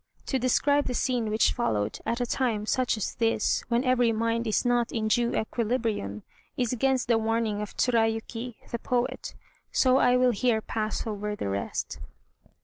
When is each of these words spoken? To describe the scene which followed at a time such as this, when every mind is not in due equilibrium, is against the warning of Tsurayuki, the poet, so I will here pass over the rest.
To 0.25 0.39
describe 0.39 0.85
the 0.85 0.95
scene 0.95 1.29
which 1.29 1.51
followed 1.53 1.99
at 2.07 2.19
a 2.19 2.25
time 2.25 2.65
such 2.65 2.97
as 2.97 3.13
this, 3.13 3.63
when 3.69 3.83
every 3.83 4.11
mind 4.11 4.47
is 4.47 4.65
not 4.65 4.91
in 4.91 5.09
due 5.09 5.35
equilibrium, 5.35 6.23
is 6.57 6.73
against 6.73 7.07
the 7.07 7.19
warning 7.19 7.61
of 7.61 7.77
Tsurayuki, 7.77 8.55
the 8.71 8.79
poet, 8.79 9.35
so 9.71 9.97
I 9.97 10.17
will 10.17 10.31
here 10.31 10.59
pass 10.59 11.05
over 11.05 11.35
the 11.35 11.49
rest. 11.49 11.99